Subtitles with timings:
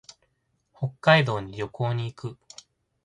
[0.75, 2.37] 北海道に旅行に行く。